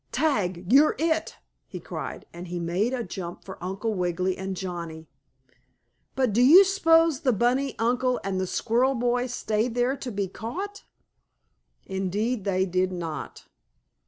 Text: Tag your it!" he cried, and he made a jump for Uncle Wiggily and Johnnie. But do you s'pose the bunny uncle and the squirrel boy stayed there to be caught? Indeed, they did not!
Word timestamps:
Tag 0.11 0.73
your 0.73 0.95
it!" 0.97 1.35
he 1.67 1.79
cried, 1.79 2.25
and 2.33 2.47
he 2.47 2.57
made 2.59 2.91
a 2.91 3.03
jump 3.03 3.45
for 3.45 3.63
Uncle 3.63 3.93
Wiggily 3.93 4.35
and 4.35 4.57
Johnnie. 4.57 5.05
But 6.15 6.33
do 6.33 6.41
you 6.41 6.63
s'pose 6.65 7.19
the 7.19 7.31
bunny 7.31 7.77
uncle 7.77 8.19
and 8.23 8.41
the 8.41 8.47
squirrel 8.47 8.95
boy 8.95 9.27
stayed 9.27 9.75
there 9.75 9.95
to 9.95 10.11
be 10.11 10.27
caught? 10.27 10.85
Indeed, 11.85 12.45
they 12.45 12.65
did 12.65 12.91
not! 12.91 13.45